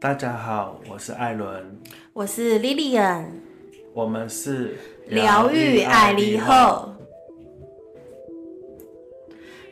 [0.00, 1.78] 大家好，我是艾伦，
[2.14, 3.26] 我是 Lilian，
[3.92, 6.94] 我们是疗愈爱丽后，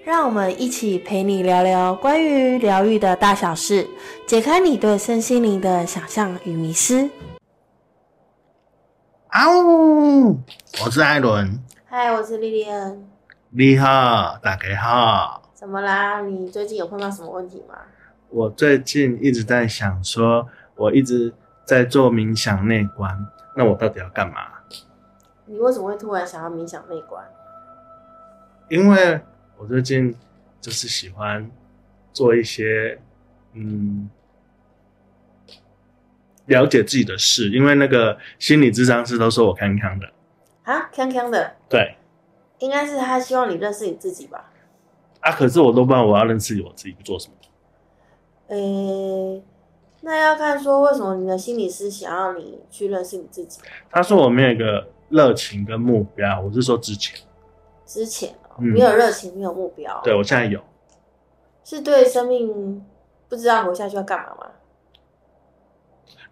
[0.05, 3.89] 让我们一起陪你聊聊关于疗愈的大小事，
[4.27, 7.09] 解开你对身心灵的想象与迷失。
[9.29, 10.37] 啊呜！
[10.85, 12.99] 我是艾伦，嗨，我是 Lilian。
[13.49, 15.51] 你好，大家好。
[15.55, 16.21] 怎么啦？
[16.21, 17.79] 你最近有碰到什么问题吗？
[18.31, 21.33] 我最近一直在想说，我一直
[21.65, 23.27] 在做冥想内观，
[23.57, 24.49] 那我到底要干嘛？
[25.47, 27.25] 你为什么会突然想要冥想内观？
[28.69, 29.19] 因为
[29.57, 30.15] 我最近
[30.61, 31.51] 就是喜欢
[32.13, 33.01] 做一些
[33.55, 34.11] 嗯
[36.45, 40.07] 了解自己的事，因为那个心理智商师都说我康康的
[40.65, 41.97] 啊，康康的，对，
[42.59, 44.51] 应该是他希望你认识你自己吧？
[45.21, 47.35] 啊，可是我都不知道我要认识我自己做什么。
[48.49, 49.43] 诶，
[50.01, 53.61] 那要看说为什么你的心理师想要你去认识你自己。
[53.91, 57.19] 他说我没有一个热情跟目标，我是说之前。
[57.85, 60.01] 之前哦，没有热情，没有目标。
[60.03, 60.61] 对我现在有。
[61.65, 62.85] 是对生命
[63.29, 64.51] 不知道活下去要干嘛吗？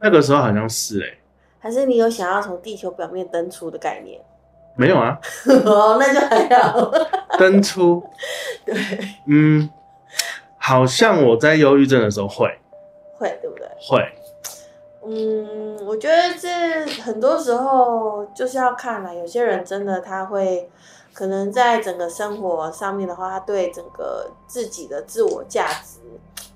[0.00, 1.18] 那个时候好像是哎。
[1.58, 4.20] 还是你有想要从地球表面登出的概念？
[4.76, 5.18] 没有啊。
[5.64, 6.90] 哦，那就还好。
[7.38, 8.02] 登出。
[8.64, 8.74] 对。
[9.26, 9.68] 嗯。
[10.66, 12.58] 好像我在忧郁症的时候会，
[13.16, 13.68] 会对不对？
[13.80, 14.04] 会。
[15.04, 19.14] 嗯，我觉得这很多时候就是要看了。
[19.14, 20.68] 有些人真的他会，
[21.12, 26.00] 可能在整个生活上面的话，他对整个自己的自我价值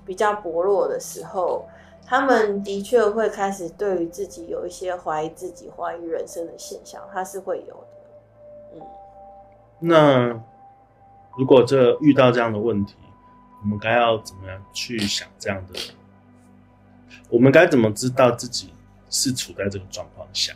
[0.05, 1.63] 比较薄弱的时候，
[2.05, 8.75] 他们的确会开始对于自己有一些怀疑自己、怀疑人生的现象，他是会有的。
[8.75, 8.81] 嗯，
[9.79, 10.43] 那
[11.37, 12.95] 如果这遇到这样的问题？
[13.61, 15.79] 我们该要怎么样去想这样的？
[17.29, 18.73] 我们该怎么知道自己
[19.09, 20.53] 是处在这个状况下？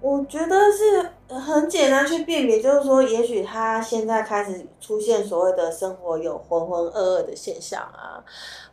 [0.00, 8.22] 我觉得是很简单去辨别，就是说，也许他现在开始出现所谓的生活有浑浑噩噩的现象啊，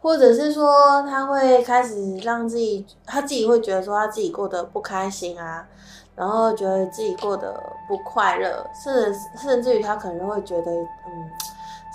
[0.02, 5.68] 或者是说他会开始让自己他自己会觉得说他自己过得不开心啊，
[6.16, 11.30] 然后觉得自己过得不快乐，甚至甚至于他可能会觉得嗯。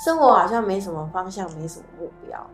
[0.02, 2.46] 生活好像没什么方向，没什么目标，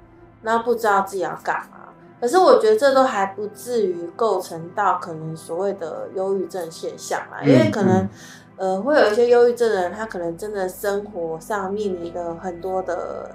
[0.43, 1.79] 那不知道自己要干嘛。
[2.21, 8.07] 可是我觉得这都还不至于构成到可能所谓的忧郁症现象啦，因为可能
[8.59, 13.35] 呃会有一些忧郁症的人，他可能真的生活上面临的很多的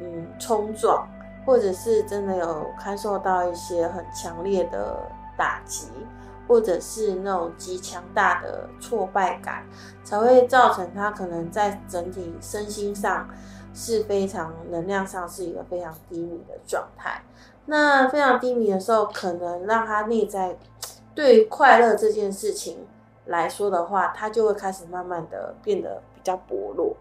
[0.00, 1.06] 嗯冲撞，
[1.44, 4.96] 或者是真的有感受到一些很强烈的
[5.36, 5.88] 打击。
[6.46, 9.66] 或者是那种极强大的挫败感，
[10.04, 13.28] 才会造成他可能在整体身心上
[13.74, 17.22] 是非常能量上是一个非常低迷的状态。
[17.66, 20.56] 那非常低迷的时候，可能让他内在
[21.14, 22.86] 对于快乐这件事情
[23.24, 26.96] 来说的话，他就会开始慢慢的变得比较薄弱。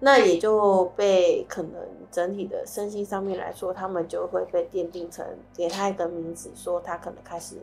[0.00, 7.58] 那也就被可能整体的身心上面来说，他们就会被奠定成给他一个名字，说他可能开始。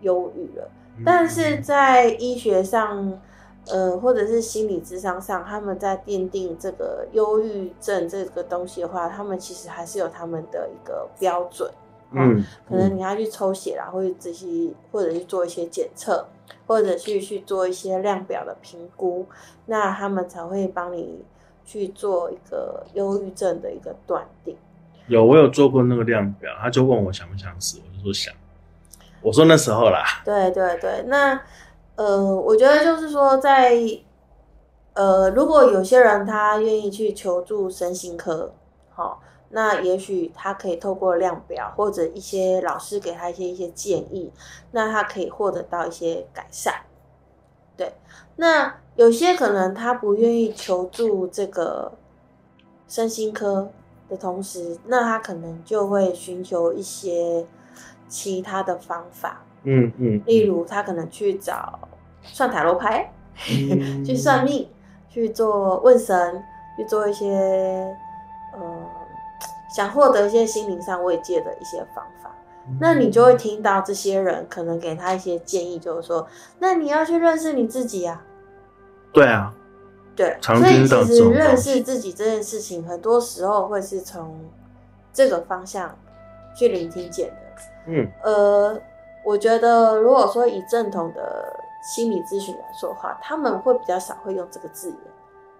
[0.00, 0.68] 忧郁了，
[1.04, 3.20] 但是在医学上，
[3.66, 11.70] 呃，或者是心理智商上，他们在奠定这个忧郁症这个东西的话，他们其实还是有他们的一个标准。
[12.12, 14.46] 嗯，可能你要去抽血啦，或者这些，
[14.90, 16.26] 或者去做一些检测，
[16.66, 19.24] 或者去去做一些量表的评估，
[19.66, 21.24] 那他们才会帮你
[21.64, 24.56] 去做一个忧郁症的一个断定。
[25.06, 28.34] 有，我有做过那个量表，他就问我想不想死，我就说想。
[29.22, 31.38] 我说那时候啦，对对对，那
[31.94, 33.78] 呃，我觉得就是说，在
[34.94, 38.50] 呃，如果有些人他愿意去求助身心科，
[38.88, 39.20] 好，
[39.50, 44.32] 那也许他可以透过量表或者一些老师给他一些一些建议，
[44.70, 46.74] 那他可以获得到一些改善。
[47.76, 47.92] 对，
[48.36, 51.92] 那有些可能他不愿意求助这个
[52.88, 53.70] 身心科
[54.08, 57.46] 的同时，那他可能就会寻求一些。
[58.10, 61.78] 其他的方法，嗯嗯，例如他可能去找
[62.22, 63.10] 算塔罗牌，
[64.04, 64.68] 去算命，
[65.08, 66.42] 去做问神，
[66.76, 67.96] 去做一些
[68.52, 68.60] 呃
[69.74, 72.30] 想获得一些心灵上慰藉的一些方法。
[72.78, 76.26] 那你就会听到这些人可能给他一些建议，就是说，
[76.58, 78.22] 那你要去认识你自己啊。
[79.12, 79.52] 对啊，
[80.14, 84.38] 对，所以其实认识自己这件事情，很多时候会是从
[85.12, 85.96] 这个方向
[86.54, 87.34] 去聆听见的。
[87.86, 88.80] 嗯，呃，
[89.24, 94.98] 我觉得如果说以正统的心理咨询来说的话，他们会比较少会用这个字眼。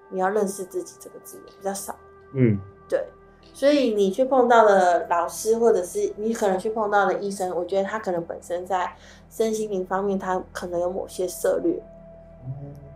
[0.09, 1.95] 你要认识自己这个字眼比较少。
[2.35, 2.59] 嗯，
[2.89, 3.05] 对。
[3.53, 8.93] 所以你去碰到的老师，或者是你可能去碰到的医生，我觉得他可能本身在
[9.29, 11.83] 身心灵方面，他可能有某些策略，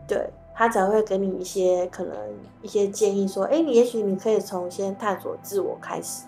[0.06, 2.16] 对他才会给你一些可能
[2.62, 6.24] 一些建议，说，哎，你也许你可以从先探索自我开始。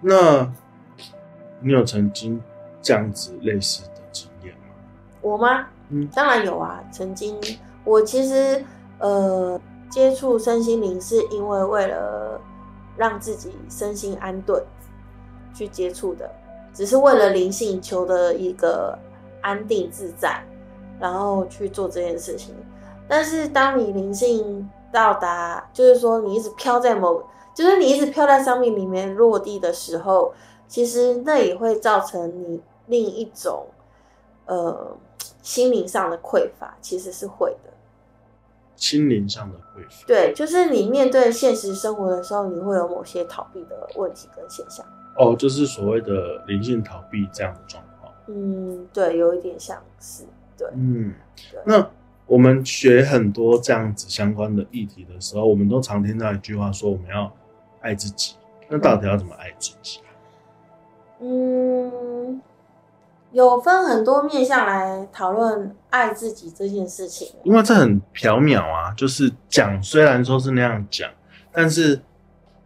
[0.00, 0.50] 那
[1.60, 2.40] 你有曾经
[2.82, 4.74] 这样子类似的经验吗？
[5.20, 5.66] 我吗？
[5.90, 7.36] 嗯当然有啊，曾经
[7.84, 8.64] 我其实
[8.98, 9.60] 呃
[9.90, 12.40] 接触身心灵是因为为了
[12.96, 14.62] 让自己身心安顿
[15.52, 16.30] 去接触的，
[16.72, 18.96] 只是为了灵性求的一个
[19.40, 20.40] 安定自在，
[21.00, 22.54] 然后去做这件事情。
[23.08, 27.20] 但是当你灵性到达，就是说你一直飘在某，
[27.52, 30.32] 就是你一直飘在上面里面落地的时候，
[30.70, 33.66] 其实那也会造成你另一种
[34.46, 34.96] 呃
[35.42, 37.70] 心灵上的匮乏，其实是会的。
[38.76, 40.06] 心灵上的匮乏。
[40.06, 44.86] 对，就是你面对现实生活的时候，你会有某些逃避的问题跟现象。
[45.18, 48.14] 哦，就是所谓的灵性逃避这样的状况。
[48.28, 50.22] 嗯，对，有一点像是
[50.56, 50.68] 对。
[50.74, 51.12] 嗯，
[51.66, 51.84] 那
[52.26, 57.30] 我们学很多这样子相关的议题的时候，我们都常听到一句话说我们要
[57.80, 58.36] 爱自己。
[58.68, 59.98] 那到底要怎么爱自己？
[59.98, 60.09] 嗯，
[63.32, 67.32] 有分很多面向来讨论爱自己这件事情。
[67.44, 71.08] 因为这很缥缈啊，就是讲虽然说是那样讲，
[71.52, 72.00] 但是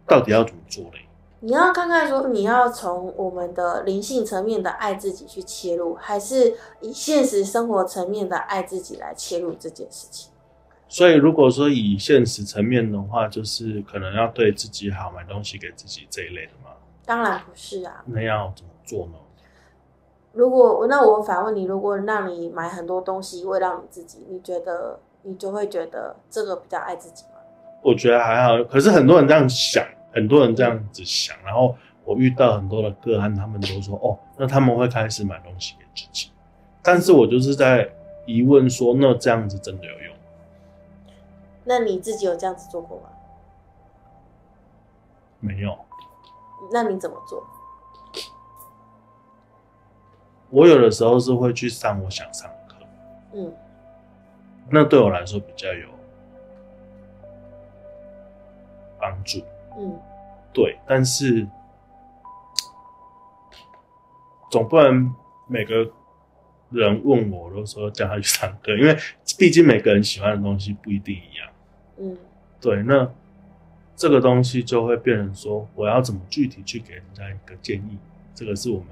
[0.07, 1.01] 到底要怎么做嘞？
[1.41, 10.31] 你要看看说，你要从我们的灵性层面的爱自己去切入，还是以现实生活层面的爱自己来切入这件事情？
[10.87, 16.64] 所以如果说以现实层面的话，就是可能要对自己好，买东西给自己这一类的嘛。
[17.05, 18.03] 当然不是啊。
[18.05, 19.13] 那要怎么做呢？
[20.33, 27.39] 如果那我反问你，如果让你买很多东西为了你自己，你觉得你就会觉得这个比较爱自己吗？
[27.81, 36.31] 我觉得还好，可是很多人这样想，很多人这样子想，然后我遇到很多的个案，他们都说哦，那他们会开始买东西给自己，
[36.83, 37.89] 但是我就是在
[38.25, 40.21] 疑问说，那这样子真的有用吗？
[41.63, 43.03] 那你自己有这样子做过吗？
[45.39, 45.77] 没有，
[46.71, 47.45] 那你怎么做？
[50.49, 52.75] 我有的时候是会去上我想上的课，
[53.33, 53.53] 嗯
[54.69, 55.87] 那对我来说比较有
[58.99, 59.39] 帮助。
[59.77, 59.99] 嗯
[60.53, 61.45] 对，但是
[64.49, 65.13] 总不能
[65.47, 65.91] 每个
[66.69, 68.95] 人问我，我都说叫他去上课，因为
[69.37, 71.49] 毕竟每个人喜欢的东西不一定一样。
[71.97, 72.17] 嗯
[72.61, 73.11] 对，那
[73.95, 77.97] 这个东西就会变成说，我要怎么具体去给人家一个建议？
[78.33, 78.87] 这个是我们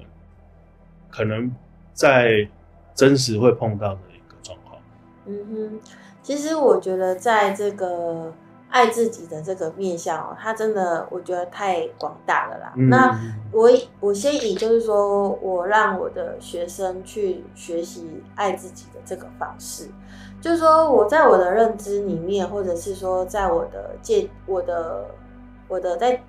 [1.10, 1.54] 可能
[1.92, 2.48] 在
[2.94, 4.80] 真实会碰到的一个状况。
[5.26, 5.80] 嗯哼，
[6.22, 8.32] 其实我觉得在这个
[8.70, 12.72] 爱自己的这个面向哦，它真的我觉得太广大了啦。
[12.76, 13.20] 嗯那
[13.52, 19.88] 我我先以就是说我让我的学生去学习爱自己的这个方式，
[20.44, 25.06] 就是说我在我的认知里面，或者是说在我的介我的
[25.66, 26.22] 我的在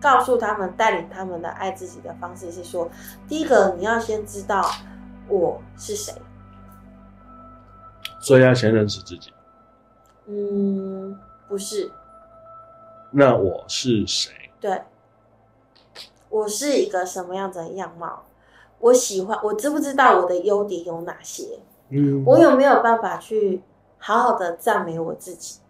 [0.00, 2.88] 告诉他们带领他们的爱自己的方式是说，
[3.26, 4.64] 第一个你要先知道
[5.26, 6.14] 我是谁，
[8.20, 9.32] 所以要先认识自己。
[10.26, 11.18] 嗯，
[11.48, 11.90] 不是，
[13.10, 14.32] 那我是谁？
[14.60, 14.80] 对，
[16.28, 18.26] 我是一个什么样子的样貌？
[18.78, 21.58] 我喜欢，我知不知道我的优点有哪些？
[21.90, 23.62] 嗯，我有没有办法去
[23.98, 25.60] 好好的赞美我自己？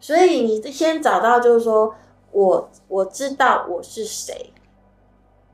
[0.00, 1.94] 所以你先找到，就是说
[2.30, 4.52] 我我知道我是谁，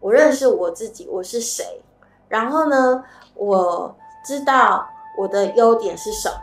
[0.01, 1.83] 我认识我自己，我是谁。
[2.29, 4.87] 然后呢，我知道
[5.19, 6.37] 我的优点是什么。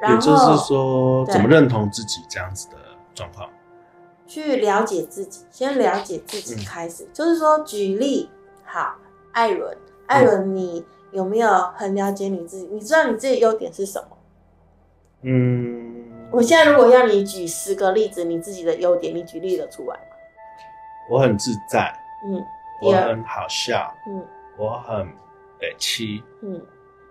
[0.00, 2.76] 然后也就是说，怎么认同自己这样子的
[3.14, 3.48] 状况。
[4.26, 7.06] 去了解自己，先了解自己开始。
[7.12, 8.28] 就是说，举例，
[8.64, 8.94] 好，
[9.32, 12.66] 艾伦，艾伦，你有没有很了解你自己？
[12.66, 14.16] 你知道你自己的优点是什么？
[15.22, 20.02] 嗯，我现在如果要你举十个例子，你自己的优点，你举例得出来吗？
[21.08, 21.92] 我很自在，
[22.26, 22.44] 嗯，
[22.80, 24.24] 我很好笑，嗯。
[24.56, 25.08] 我很
[25.58, 26.60] 北气，嗯。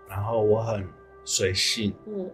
[0.08, 0.88] 然后我很
[1.24, 2.30] 随性，嗯，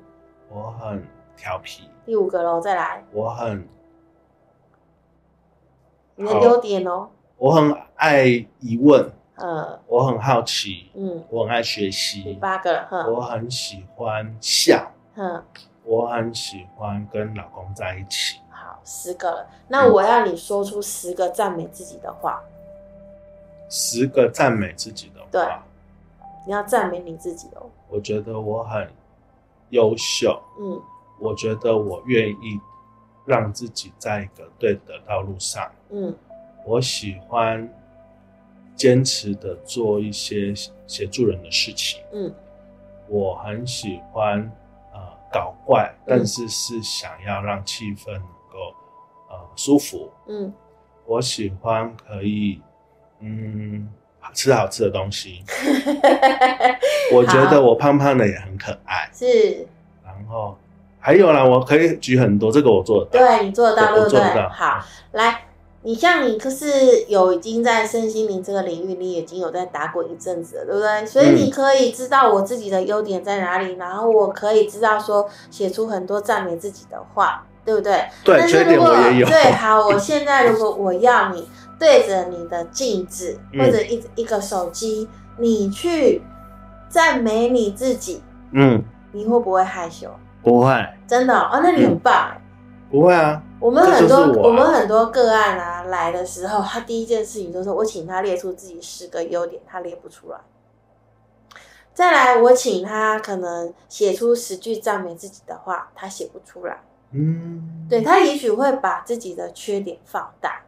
[0.49, 1.03] 我很
[1.37, 3.67] 调皮，第五个喽，再来，我很
[6.17, 8.25] 你的好优点哦，我很爱
[8.59, 9.11] 疑问，
[9.41, 15.43] 呃，我很好奇，嗯，我很爱学习，八个我很喜欢笑，哼，
[15.85, 18.39] 我很喜欢跟老公在一起。
[18.51, 19.47] 好，十个了。
[19.69, 22.43] 那我要你说出十个赞美自己的话，
[23.71, 25.43] 十个赞美自己的对。
[25.43, 25.65] 话，
[26.47, 27.67] 你要赞美你自己哦。
[27.89, 28.89] 我觉得我很
[29.71, 30.81] 优秀，嗯。
[31.19, 32.59] 我觉得我愿意
[33.27, 35.71] 让自己在一个对的道路上。
[35.91, 36.15] 嗯。
[36.65, 37.69] 我喜欢
[38.81, 40.55] 坚持的做一些
[40.87, 42.01] 协助人的事情。
[42.15, 42.33] 嗯
[43.09, 44.41] 我很喜欢
[44.95, 48.73] 呃搞怪，但是是想要让气氛能够
[49.29, 50.11] 呃舒服。
[50.29, 50.51] 嗯，
[51.05, 52.63] 我喜欢可以
[53.19, 53.87] 嗯
[54.33, 55.43] 吃好吃的东西。
[57.13, 59.11] 我觉得我胖胖的也很可爱。
[59.13, 59.67] 是，
[60.05, 60.57] 然后
[61.01, 63.19] 还有啦，我可以举很多，这个我做得到。
[63.19, 64.19] 对你做得到，对对不对？
[64.21, 65.43] 我做得到好，来，
[65.83, 71.07] 你像你可是有已经在身心灵这个领域，你已经有在打滚一阵子了，对不对？
[71.07, 78.05] 所以嗯你可以知道我自己的优点在哪里，然后我可以知道说写出很多赞美自己的话，对不对？
[78.23, 79.27] 对，但是缺点如果我也有。
[79.27, 85.09] 对，好，我现在如果我要你对着你的镜子嗯或者一一个手机，
[85.39, 86.21] 你去
[86.91, 88.23] 赞美你自己，
[88.53, 90.11] 嗯，你会不会害羞？
[90.43, 92.40] 不会，真的哦，哦那你很棒哎。
[92.91, 93.43] 不会啊。
[93.61, 100.39] 我们很多我啊们很多个案啊来的时候，他第一件事情就是我请他列出自己十个优点，他列不出来。
[101.93, 106.81] 再来，我请他可能写出十句赞美自己的话，他写不出来。
[107.13, 110.63] 嗯，对他也许会把自己的缺点放大，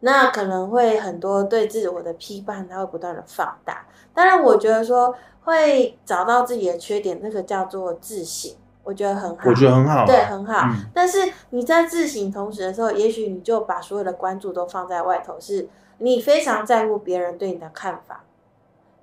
[0.00, 3.86] 那可能会很多对自我的批判，他会不断的放大。
[4.14, 8.52] 当然，我觉得说会找到自己的缺点，那个叫做自省，
[8.84, 9.48] 我觉得很好。
[9.48, 10.06] 我觉得很好啊。
[10.06, 10.60] 对，很好。
[10.64, 18.24] 嗯但是你在自省同时的时候，也许你就把所有的关注都放在外头，是你非常在乎别人对你的看法，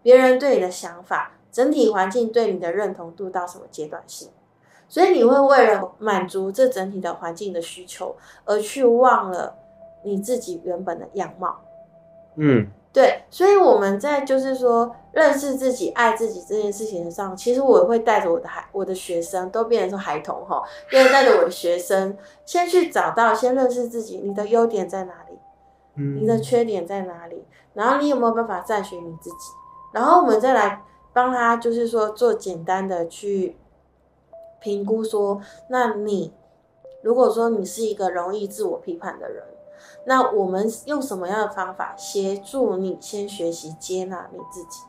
[0.02, 4.30] 别人对你的想法，整体环境对你的认同度到什么阶段性，
[4.88, 9.56] 所以你会为了满足这整体的环境的需求，而去忘了
[10.04, 11.62] 你自己原本的样貌。
[12.36, 25.38] 嗯，对，所以我们在就是说认识自己、爱自己这件事情上，其实我会带着我的孩、我的学生都变成说孩童哈， 变成带着我的学生先去找到、先认识自己，你的优点在哪里，
[25.98, 29.46] 嗯你的缺点在哪里，然后你有没有办法赞许你自己，
[29.94, 30.82] 然后我们再来
[31.14, 33.56] 帮他，就是说做简单的去
[34.60, 36.34] 评估说，那你
[37.04, 39.44] 如果说你是一个容易自我批判的人。
[40.06, 44.82] 那我们用什么样的方法协助你先学习接纳你自己？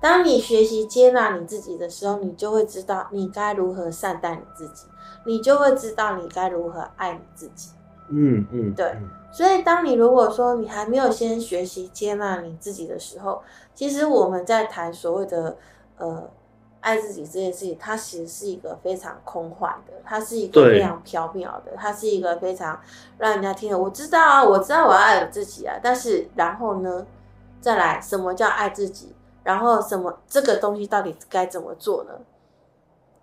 [0.00, 4.86] 当你学习接纳你自己的时候，你就会知道你该如何善待你自己，
[5.24, 7.70] 你就会知道你该如何爱你自己。
[8.10, 13.42] 嗯嗯，对嗯所以，当你如果说你还没有先学习接纳你自己的时候，
[13.74, 15.56] 其实我们在谈所谓的
[15.96, 16.30] 呃
[16.84, 22.78] 爱自己这件事情，它其实是一个非常空幻的，它是一个非常缥缈的，它是一个非常
[23.16, 27.06] 让人家听了，我知道啊，我知道我要爱我自己啊，但是然后呢，
[27.58, 29.14] 再来什么叫爱自己？
[29.42, 32.12] 然后什么这个东西到底该怎么做呢？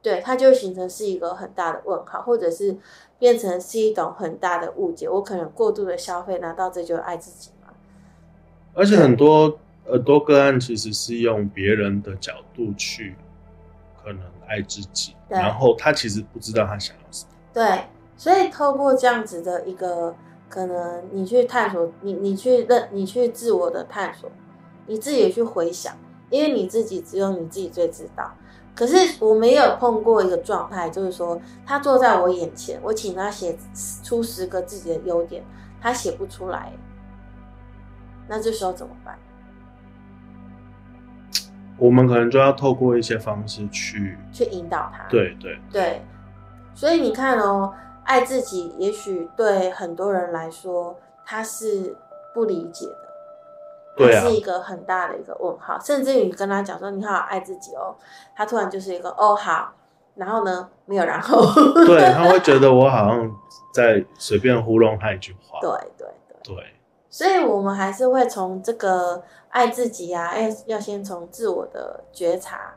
[0.01, 2.75] 对，它就形成是一个很大的问号，或者是
[3.19, 5.07] 变成是一种很大的误解。
[5.07, 7.73] 我可能过度的消费，难道这就是爱自己吗？
[8.73, 13.15] 而且很多很多个案其实是用别人的角度去
[14.03, 17.31] 可能爱自己，然后他其实不知道他想要什么。
[17.53, 17.85] 对，
[18.17, 20.15] 所以透过这样子的一个
[20.49, 24.29] 可能，你去探索，你你去认，你去自我的探索，
[24.87, 25.95] 你自己去回想，
[26.29, 28.31] 因为你自己只有你自己最知道。
[28.73, 33.57] 可是我没有碰过一个状态，就是说他坐在我眼前，我请他写
[34.01, 35.43] 出十个自己的优点，
[35.81, 36.71] 他写不出来，
[38.27, 39.17] 那这时候怎么办？
[41.81, 45.03] 我们可能就要透过一些方式去，去引导他。
[45.09, 46.01] 对对，对，
[46.75, 47.73] 所以你看哦，
[48.03, 50.95] 爱自己也许对很多人来说
[51.25, 51.97] 他是
[52.35, 53.07] 不理解的，
[53.97, 55.79] 对啊是一个很大的一个问号。
[55.79, 57.95] 甚至于你跟他讲说你好好爱自己哦，
[58.35, 59.73] 他突然就是一个哦好，
[60.13, 61.41] 然后呢没有然后。
[61.87, 63.31] 对，他会觉得我好像
[63.73, 65.59] 在随便糊弄他一句话。
[65.59, 66.07] 对 对
[66.43, 66.73] 对，对，
[67.11, 72.73] 所以我们还是会从这个爱自己啊，要要先从自我的觉察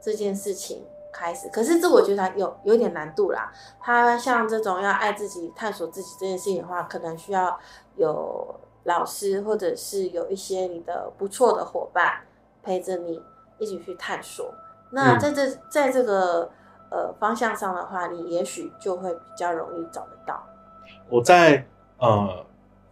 [0.00, 1.48] 这件事情开始。
[1.48, 3.52] 可是自我觉察有有点难度啦。
[3.80, 7.58] 他像这种要爱自己、探索自己这件事情的话，可能需要
[7.96, 8.54] 有
[8.84, 12.20] 老师，或者是有一些你的不错的伙伴
[12.62, 13.20] 陪着你
[13.58, 14.54] 一起去探索。
[14.90, 16.48] 那嗯在这在这个
[16.92, 20.40] 呃方向上的话，你也许就会比较容易找得到。
[21.10, 21.66] 我在
[21.98, 22.45] 呃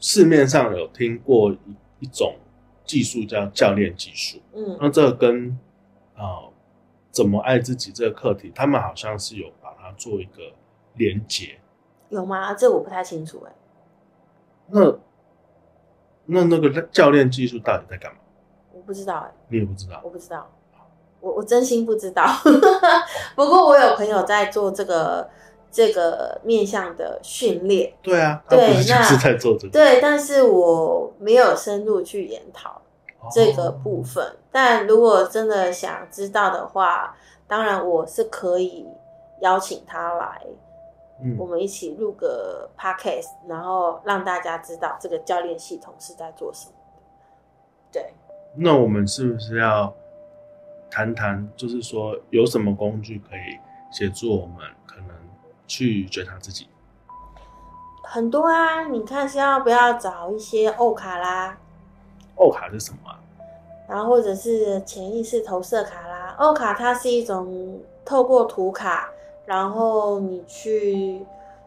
[0.04, 2.36] 市面上有听过一一种
[2.84, 5.58] 技术叫教练技术，嗯那这个跟
[6.14, 6.52] 呃
[7.10, 10.52] 怎么爱自己这个课题，他们好像是有把它做一个
[10.96, 11.58] 连结。
[12.10, 12.52] 有吗？
[12.52, 13.52] 这我不太清楚哎、
[14.68, 14.94] 那
[16.26, 18.18] 那那个教练技术到底在干嘛？
[18.74, 20.52] 我不知道哎、你也不知道我不知道，
[21.20, 22.26] 我我真心不知道。
[23.34, 25.26] 不过我有朋友在做这个
[25.74, 27.92] 这个面向的训练。
[28.00, 32.80] 对啊，对那是在做这个对，但是我没有深入去研讨
[33.32, 34.36] 这个哦部分。
[34.52, 37.16] 但如果真的想知道的话，
[37.48, 38.86] 当然我是可以
[39.40, 40.42] 邀请他来，
[41.20, 46.72] 嗯我们一起录个 podcast，然后让大家知道这个教练系统是在做什么。
[47.90, 48.14] 对，
[48.54, 49.92] 那我们是不是要
[50.88, 53.58] 谈谈，就是说有什么工具可以
[53.90, 54.58] 协助我们
[55.66, 56.68] 去觉察自己？
[58.02, 61.58] 很多啊，你看是要不要找一些欧卡啦，
[62.36, 63.18] 欧卡是什么啊？
[63.88, 66.34] 然后或者是潜意识投射卡啦。
[66.38, 69.10] 欧卡它是一种透过图卡，
[69.46, 71.24] 然后你去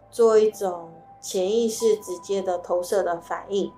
[0.10, 0.89] 做一种
[1.20, 3.72] 潜意识直接的投射的反应，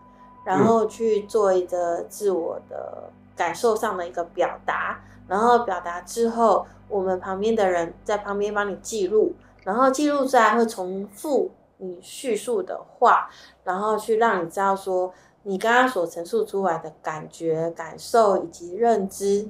[0.43, 13.29] 然后去做一个自我的感受上的一个表达，然后表达之后，我们旁边的人在旁边帮你记录，然后记录在会重复你叙述的话，
[13.63, 15.13] 然后去让你知道说
[15.43, 19.49] 你刚刚所陈述出来的感觉、感受以及认知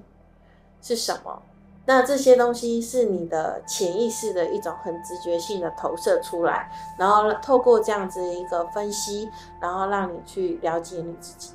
[0.81, 1.41] 是什么。
[1.85, 9.27] 那这些东西是你的潜意识的一种很直觉性的投射出来，然后透过这样子一个分析，
[9.59, 11.53] 然后让你去了解你自己。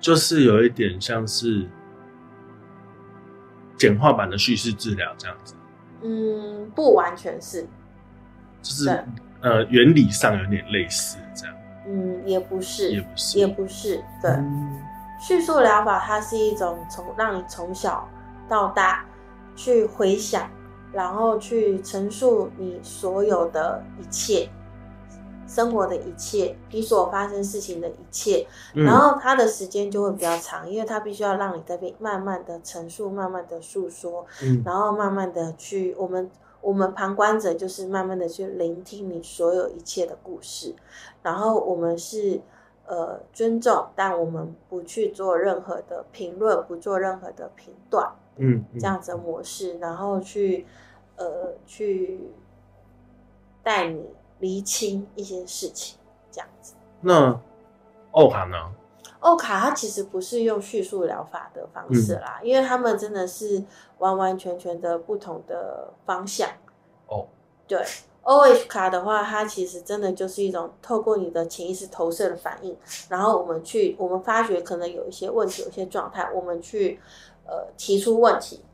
[0.00, 1.68] 就是有一点像是
[3.76, 5.54] 简化版的叙事治疗这样子，
[6.02, 7.62] 嗯，不完全是，
[8.62, 9.04] 就是
[9.40, 11.54] 呃原理上有点类似这样，
[11.86, 14.30] 嗯，也不是，也不是也不是，对。
[14.30, 14.80] 嗯。
[15.22, 18.08] 叙述疗法它是一种从让你从小
[18.48, 19.04] 到大
[19.54, 20.48] 去回想，
[20.94, 24.48] 然后去陈述你所有的一切，
[25.50, 28.84] 生活的一切，你所发生事情的一切，嗯。
[28.84, 34.62] 然后他的时间就会比较长，因为他必须要让你这边慢慢的陈述，慢慢的诉说，嗯。
[34.64, 36.30] 然后慢慢的去我们。
[36.62, 40.74] 我们旁观者就是慢慢的去聆听你所有一切的故事，
[41.22, 42.38] 然后我们是
[42.84, 48.62] 呃尊重，但我们不去做任何的评论，不做任何的评断，嗯。
[48.78, 50.66] 这样子的模式，然后去
[51.16, 52.28] 呃去
[53.62, 54.04] 带你
[54.40, 55.96] 厘清一些事情，
[56.30, 56.74] 这样子。
[57.00, 57.40] 那
[58.10, 58.56] 奥卡呢？
[59.20, 63.62] 奥卡它其实不是用叙述疗法的方式啦，因为他们真的是
[63.98, 66.48] 完完全全的不同的方向。
[67.06, 67.26] 哦，
[67.68, 67.84] 对
[68.22, 72.74] ，OH 卡的话，它其实真的就是一种透过你的潜意识投射的反应，
[73.10, 76.98] 然后我们去，我们发觉可能有一些问题，有一些状态，我们去
[77.44, 78.64] 呃提出问题，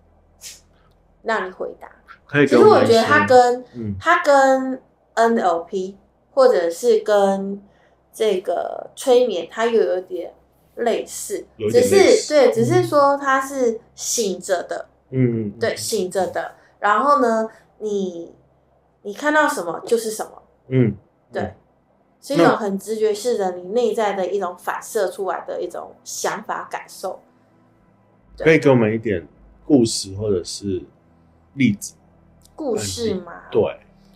[1.22, 1.90] 让你回答。
[2.24, 4.82] 可以其实我觉得给们一些它跟嗯它跟
[5.16, 5.96] NLP
[6.32, 7.60] 或者是跟
[8.12, 10.32] 这个催眠，它又有点
[10.76, 16.54] 类似，只是对，只是说它是醒着的，嗯对，醒着的。
[16.78, 17.48] 然后呢，
[17.78, 18.34] 你
[19.02, 20.96] 你看到什么就是什么，嗯
[21.32, 21.54] 对，
[22.20, 27.20] 是一种很直觉式的，你内在的一种反射出来的一种想法感受。
[28.38, 29.26] 可以给我们一点
[29.64, 30.82] 故事或者是
[31.54, 31.94] 例子？
[32.54, 33.62] 故事吗，对，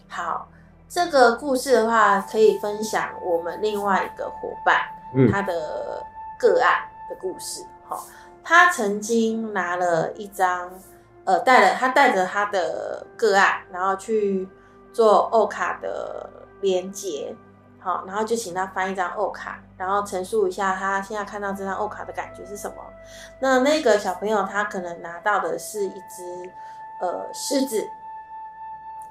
[0.08, 0.48] 好，
[0.90, 4.80] 这个故事的话，可以分享我们另外一个伙伴
[5.14, 6.04] 嗯他的
[6.36, 7.64] 个案的故事。
[7.88, 8.04] 好，
[8.42, 10.68] 他曾经拿了一张，
[11.24, 14.48] 呃，带了他带着他的个案，然后去
[14.92, 16.28] 做欧卡的
[16.60, 17.32] 连接。
[17.78, 22.74] 好，然后就请他翻一张欧卡，然后陈述一下他现在看到这张欧卡的感觉是什么。
[23.38, 26.50] 那那个小朋友他可能拿到的是一只
[27.00, 27.88] 呃狮子，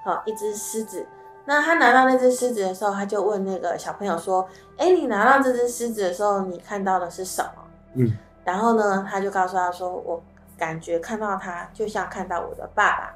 [0.03, 1.07] 好，一只狮子。
[1.49, 7.63] 那他拿到那只狮子的时候，他就问那个小朋友说：“哎，你拿到这只狮子的时候，你看到的是什么？”
[7.95, 10.21] 嗯，然后呢，他就告诉他说：“我
[10.59, 13.15] 感觉看到他就像看到我的爸爸。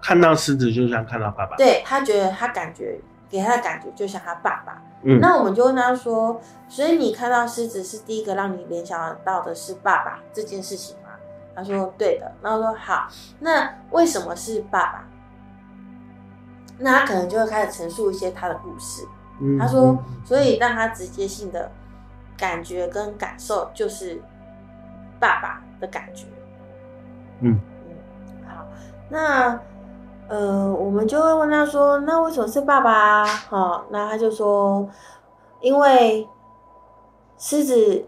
[0.00, 1.56] 看到狮子就像看到爸爸。
[1.56, 4.80] 对他觉得他感觉给他的感觉就像他爸爸。
[5.02, 11.10] 嗯，那我们就问他说：“所以你看到狮子是第一个让你联想到的是爸爸这件事情吗？”
[11.56, 13.08] 他说：“对的。”那我说：“好，
[13.40, 15.04] 那为什么是爸爸？”
[16.80, 19.06] 那他可能就会开始陈述一些他的故事。
[19.40, 21.70] 嗯他说，所以让他直接性的
[22.36, 24.20] 感觉跟感受就是
[25.18, 26.26] 爸爸的感觉。
[27.40, 27.96] 嗯嗯，
[28.46, 28.66] 好，
[29.08, 29.58] 那
[30.28, 33.24] 呃，我们就会问他说，那为什么是爸爸啊？
[33.24, 34.86] 好，那他就说，
[35.60, 36.28] 因为
[37.38, 38.04] 狮子，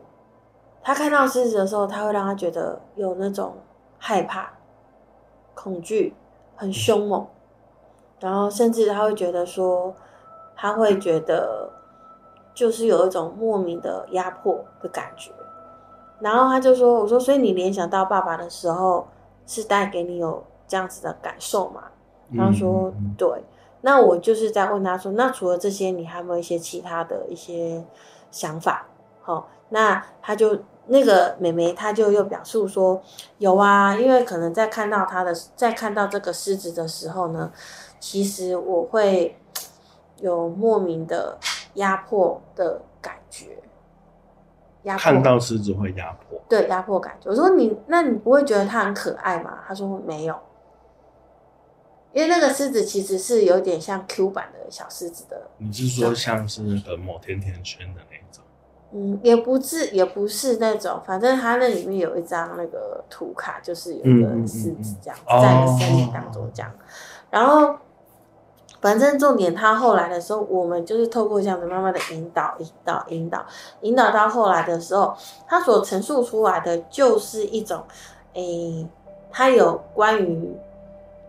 [0.83, 3.57] 他看到狮子的时候，他会让他觉得有那种
[3.99, 4.51] 害怕、
[5.55, 6.15] 恐惧，
[6.55, 7.27] 很凶猛，
[8.23, 9.95] 然后甚至他会觉得说。
[10.55, 11.69] 他会觉得
[12.55, 15.33] 就是有一种莫名的压迫的感觉，
[16.21, 19.09] 然后他就说：“我说，所以你联想到爸爸的时候，
[19.45, 21.85] 是带给你有这样子的感受嘛？”
[22.39, 23.29] 他说对。
[23.81, 27.85] 那我就是在问他说，那除了这些，你还有没有一些其他的一些
[28.31, 28.87] 想法？
[29.23, 30.57] 好、那他就
[30.87, 33.03] 那个妹妹，她就又表述说
[33.39, 37.51] 有啊，因为可能在看到他的，在看到这个狮子的时候呢，
[38.03, 39.39] 其实我会
[40.19, 41.39] 有莫名的
[41.75, 43.57] 压迫的感觉，
[44.83, 47.31] 压迫看到狮子会压迫，对压迫感觉。
[47.31, 49.61] 我说你，那你不会觉得它很可爱吗？
[49.69, 50.35] 他说没有，
[52.13, 58.43] 因为那个狮子其实是有点像 Q 版的小狮子的，你是说像是那个某甜甜圈的那种？
[58.91, 66.73] 嗯，也不是也不是那种，反正它那里面有一张那个图卡，就是有一个狮子这样，嗯在森林当中这样，
[67.31, 67.77] 然后。
[68.83, 73.47] 反正重点，他后来的时候，我们就是透过这样子慢慢的引导、引导、引导，
[73.83, 75.15] 引导到后来的时候，
[75.47, 77.81] 他所陈述出来的就是一种，
[78.35, 78.87] 诶，
[79.31, 80.55] 他有关于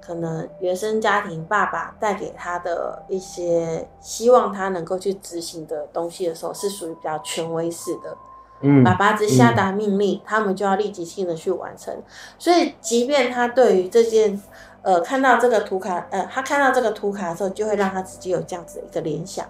[0.02, 8.18] 可能原生家庭爸爸带给他的一些希望他能够去执行的东西的时候，是属于比较权威式的。
[8.66, 11.94] 嗯，爸爸只下达命令，他们就要立即性的去完成。
[12.40, 14.42] 所以，即便他对于这件，
[14.84, 19.46] 呃，看到这个图卡，呃，他看到这个图卡的时候，就会让他自己有这样子的一个联想，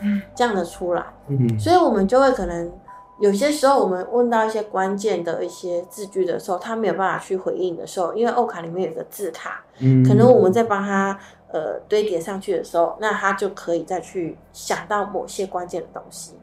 [0.00, 1.04] 嗯这样的出来。
[1.28, 2.72] 嗯所以，我们就会可能
[3.20, 11.18] 有些时候，我们问到一些关键的一些字句的时候，他没有办法去回应的时候，因为欧卡里面有个字卡，嗯，可能我们在帮他
[11.52, 16.38] 呃堆叠上去的时候，那他就可以再去想到某些关键的东西，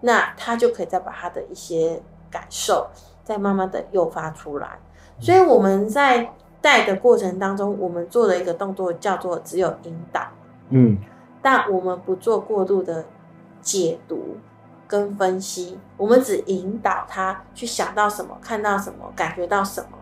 [0.00, 2.86] 那他就可以再把他的一些感受
[3.22, 4.78] 再慢慢的诱发出来。
[5.20, 6.32] 所以我们在
[6.64, 10.22] 带的过程当中，我们做的一个动作叫做只有引导，
[10.70, 10.96] 嗯
[11.42, 13.04] 但我们不做过度的
[13.60, 14.38] 解读
[14.88, 19.98] 跟分析，我们只引导他去想到什么、看到什么、感觉到什么，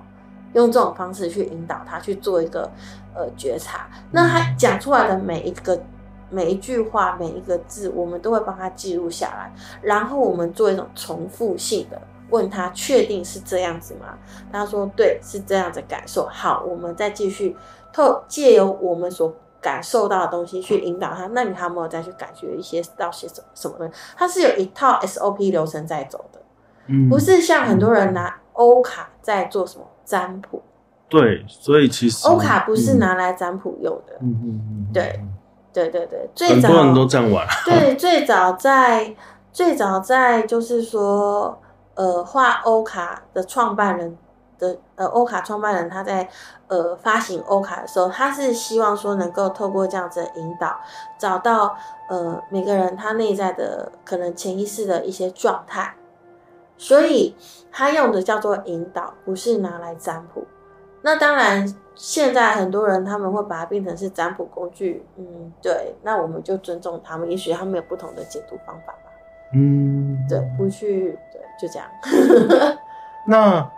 [0.52, 2.70] 用这种方式去引导他去做一个
[3.12, 3.88] 呃觉察。
[4.12, 5.82] 那他讲出来的每一个
[6.30, 12.00] 每一句话、每一个字，我们都会帮他记录下来，然后我们做一种重复性的。
[12.32, 14.18] 问他确定是这样子吗？
[14.50, 16.26] 他说对，是这样子感受。
[16.32, 17.56] 好，我们再继续
[17.92, 21.28] 透借由我们所感受到的东西去引导他。
[21.28, 23.92] 那你还有没有再去感觉一些到些什么什么东西？
[24.16, 26.40] 它是有一套 SOP 流程在走的，
[26.88, 30.60] 嗯，不是像很多人拿欧卡在做什么占卜。
[31.08, 34.14] 对，所以其实欧卡不是拿来占卜用的。
[34.20, 35.28] 嗯，嗯嗯嗯，对嗯
[35.72, 39.14] 对对对，最早很多人都这样玩，对，最早在
[39.52, 41.60] 最早在就是说，
[41.94, 44.16] 呃，画欧卡的创办人
[44.58, 46.28] 的呃欧卡创办人他在
[46.68, 50.80] 呃发行欧卡的时候，他是希望说能够透过这样子的引导，
[51.18, 51.76] 找到
[52.08, 55.94] 呃每个人他内在的可能潜意识的一些状态，
[56.78, 57.36] 所以
[57.70, 60.44] 他用的叫做引导，不是拿来占卜。
[61.04, 69.10] 那当然，现在很多人他们会把它变成是占卜工具，嗯，对，那我们就尊重他们，也许他们有不同的解读方法吧，
[69.52, 71.31] 嗯，对，不去，对，
[71.62, 71.88] 就这样。
[73.24, 73.70] 那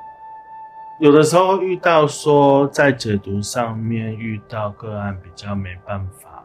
[0.99, 6.43] 有的时候遇到说在解读上面遇到个案比较没办法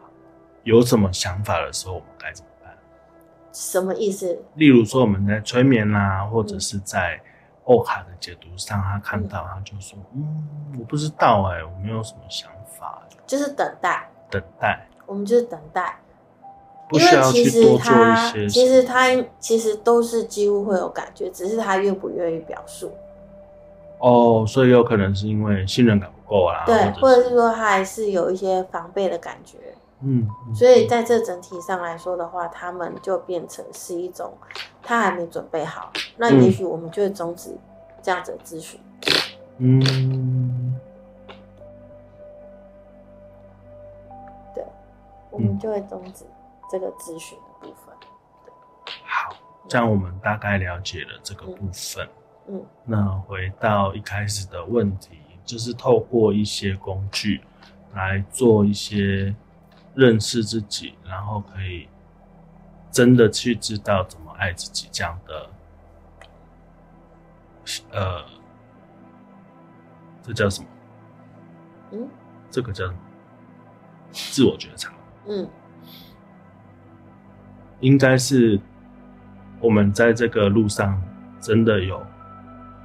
[0.64, 2.76] 有什么想法的时候，我们该怎么办？
[3.52, 4.38] 什么意思？
[4.54, 7.18] 例如说我们在催眠啊、或者是在
[7.64, 15.96] 欧卡的解读上，他看到他就说：“嗯，我不知道哎、我没有什么想法、就是等待，等待，我们就是等待，
[16.90, 22.92] 不需要因为其实去多做一他些。”其实他其实都是几乎会有感觉，只是他愿不愿意表述，
[23.98, 29.56] 哦，所以有可能是因为信任感不够啊，对，或者是说他还是有一些防备的感觉，
[30.02, 30.54] 嗯，嗯。
[30.54, 34.32] 所以在这整体上来说的话，他们就变成是一种
[34.82, 36.42] 他还没准备好，那嗯。
[36.42, 37.50] 也许我们就会终止
[38.02, 38.80] 这样子的咨询。
[39.62, 40.74] 嗯，
[44.54, 44.64] 对
[45.30, 46.24] 我们就会终止
[46.70, 47.94] 这个咨询的部分。
[49.04, 49.34] 好，
[49.68, 52.08] 这样我们大概了解了这个部分。
[52.48, 57.42] 嗯那回到一开始的问题，就是透过一些工具
[57.94, 59.34] 来做一些
[59.94, 61.88] 认识自己，然后可以
[62.90, 65.50] 真的去知道怎么爱自己这样的，
[67.92, 68.24] 呃，
[70.22, 70.68] 这叫什么？
[71.92, 72.08] 嗯
[72.50, 72.98] 这个叫什么？
[74.12, 74.92] 自我觉察，
[75.26, 75.48] 嗯
[77.80, 78.60] 应该是
[79.60, 81.00] 我们在这个路上
[81.40, 82.00] 真的有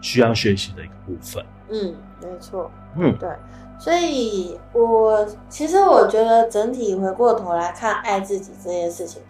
[0.01, 1.45] 需要学习的一个部分。
[1.69, 3.29] 嗯，没错，嗯对。
[3.77, 9.21] 所以我其实我觉得整体回过头来看爱自己这件事情，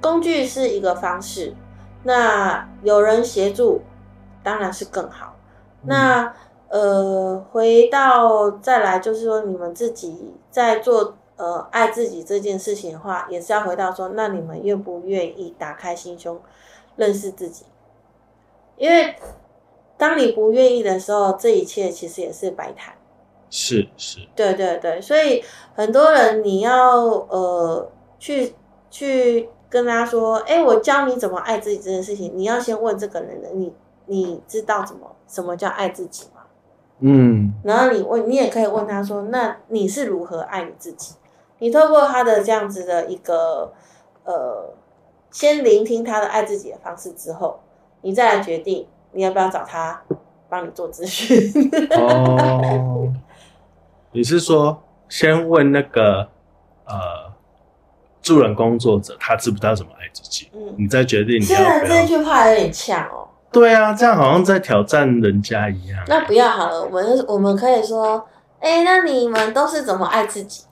[0.00, 1.54] 工具是一个方式，
[2.02, 3.80] 那有人协助
[4.42, 5.36] 当然是更好。
[5.82, 6.34] 那
[6.68, 16.40] 呃，回到再来就是说，你们自己在做呃爱自己这件事情的话，也是要回到说，那你们愿不愿意打开心胸，
[16.94, 17.64] 认识自己？
[18.76, 19.16] 因为
[19.98, 22.94] 当你不愿意的时候，这一切其实也是白谈。
[23.50, 25.42] 是是，对对对，所以
[25.74, 26.96] 很多人你要
[27.28, 28.54] 呃去
[28.88, 33.74] 去跟他说，哎，我教你怎么爱自己这件事情，你要先问这个人的，你
[34.06, 36.42] 你知道怎么什么叫爱自己吗？
[37.04, 41.16] 嗯然后你问，你也可以问他说，那你是如何爱你自己？
[41.62, 43.72] 你透过他的这样子的一个
[44.24, 44.74] 呃，
[45.30, 47.60] 先聆听他的爱自己的方式之后，
[48.00, 50.02] 你再来决定你要不要找他
[50.48, 51.70] 帮你做咨询。
[51.92, 53.12] 哦，
[54.10, 56.28] 你是说先问那个
[56.84, 57.32] 呃
[58.20, 60.50] 助人工作者，他知不知道怎么爱自己？
[60.52, 61.78] 嗯，你再决定你虽要不要。
[61.78, 63.28] 然这句话有点呛哦。
[63.52, 66.02] 对啊，这样好像在挑战人家一样。
[66.08, 68.26] 那不要好了，我们我们可以说，
[68.58, 70.64] 哎、那你们都是怎么爱自己？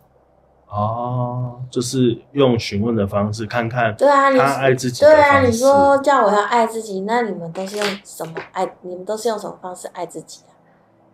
[0.70, 8.76] 哦，就是用询问的方式看看对啊，你他爱自己对啊，你说叫我要爱自己，那你们都是用什么爱？
[8.83, 10.54] 你们都是用什么方式爱自己啊？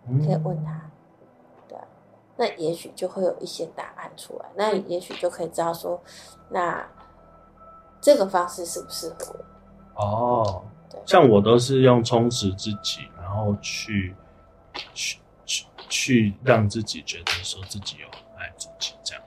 [0.08, 0.90] 嗯可以问他，
[1.66, 1.84] 对啊，
[2.36, 6.00] 那也许就会有一些答案出来，那也许就可以知道说，
[6.50, 6.86] 那
[8.00, 9.34] 这个方式适不适合
[9.94, 10.04] 我？
[10.04, 10.64] 哦，
[11.06, 14.14] 像我都是用充实自己，然后去
[14.92, 18.06] 去去去让自己觉得说自己有
[18.38, 19.25] 爱自己这样子。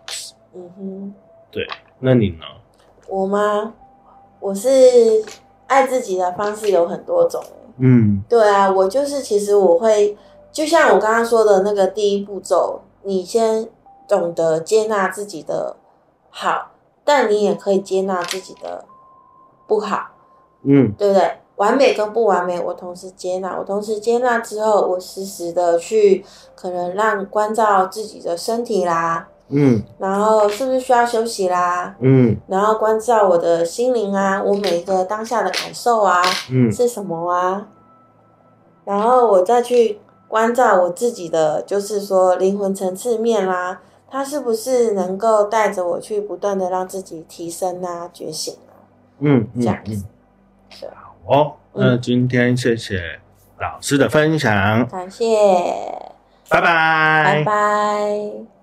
[0.54, 1.14] 嗯哼。
[1.52, 1.68] 对，
[2.00, 2.46] 那你呢？
[3.08, 3.74] 我吗？
[4.40, 4.70] 我是
[5.68, 7.42] 爱自己的方式有很多种。
[7.78, 10.18] 嗯对啊，我就是其实我会，
[10.52, 13.68] 就像我刚刚说的那个第一步骤，你先
[14.08, 15.78] 懂得接纳自己的
[16.30, 16.72] 好，
[17.04, 18.86] 但你也可以接纳自己的
[19.66, 20.10] 不好，
[20.64, 21.40] 嗯对不对？
[21.56, 23.58] 完美跟不完美，我同时接纳。
[23.58, 26.24] 我同时接纳之后，我实时的去
[26.56, 29.84] 可能让关照自己的身体啦，嗯。
[29.98, 32.38] 然后是不是需要休息啦，嗯。
[32.48, 36.72] 然后关照我的心灵啊，我每一个当下的感受啊嗯。
[36.72, 37.68] 是什么啊，
[38.86, 48.74] 然后我再去关照我自己的，就是说灵魂层次面啦、它是不是能够带着我去不断的让自己提升啊、觉醒啊，
[49.20, 50.06] 嗯嗯这样子。
[50.92, 53.20] 好哦，那今天谢谢
[53.60, 55.36] 老师的分享，感谢，
[56.50, 57.44] 拜拜。
[57.44, 58.59] 拜拜。